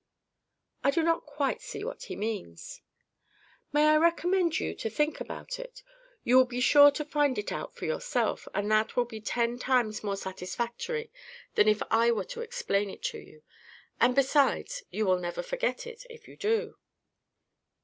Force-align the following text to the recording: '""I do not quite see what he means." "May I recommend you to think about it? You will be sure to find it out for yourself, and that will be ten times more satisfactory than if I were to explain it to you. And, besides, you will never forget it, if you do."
'""I 0.83 0.89
do 0.89 1.03
not 1.03 1.27
quite 1.27 1.61
see 1.61 1.83
what 1.83 2.05
he 2.05 2.15
means." 2.15 2.81
"May 3.71 3.87
I 3.87 3.97
recommend 3.97 4.59
you 4.59 4.73
to 4.73 4.89
think 4.89 5.21
about 5.21 5.59
it? 5.59 5.83
You 6.23 6.37
will 6.37 6.45
be 6.45 6.59
sure 6.59 6.89
to 6.89 7.05
find 7.05 7.37
it 7.37 7.51
out 7.51 7.75
for 7.75 7.85
yourself, 7.85 8.47
and 8.55 8.71
that 8.71 8.95
will 8.95 9.05
be 9.05 9.21
ten 9.21 9.59
times 9.59 10.03
more 10.03 10.17
satisfactory 10.17 11.11
than 11.53 11.67
if 11.67 11.83
I 11.91 12.09
were 12.09 12.25
to 12.33 12.41
explain 12.41 12.89
it 12.89 13.03
to 13.13 13.19
you. 13.19 13.43
And, 13.99 14.15
besides, 14.15 14.81
you 14.89 15.05
will 15.05 15.19
never 15.19 15.43
forget 15.43 15.85
it, 15.85 16.07
if 16.09 16.27
you 16.27 16.35
do." 16.35 16.79